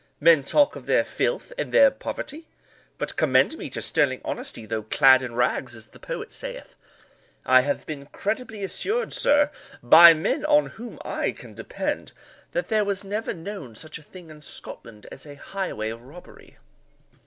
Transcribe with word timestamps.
Men 0.19 0.41
talk 0.43 0.75
of 0.75 0.87
their 0.87 1.03
filth 1.05 1.53
and 1.59 1.71
their 1.71 1.91
poverty: 1.91 2.47
but 2.97 3.15
commend 3.15 3.55
me 3.59 3.69
to 3.69 3.83
sterling 3.83 4.19
honesty, 4.25 4.65
though 4.65 4.81
clad 4.81 5.21
in 5.21 5.35
rags, 5.35 5.75
as 5.75 5.89
the 5.89 5.99
poet 5.99 6.31
saith. 6.31 6.73
I 7.45 7.61
have 7.61 7.85
been 7.85 8.07
credibly 8.07 8.63
assured, 8.63 9.13
sir, 9.13 9.51
by 9.83 10.15
men 10.15 10.43
on 10.45 10.65
whom 10.71 10.97
I 11.05 11.33
can 11.33 11.53
depend, 11.53 12.13
that 12.53 12.69
there 12.69 12.83
was 12.83 13.03
never 13.03 13.31
known 13.35 13.75
such 13.75 13.99
a 13.99 14.01
thing 14.01 14.31
in 14.31 14.41
Scotland 14.41 15.05
as 15.11 15.27
a 15.27 15.35
highway 15.35 15.91
robbery." 15.91 16.57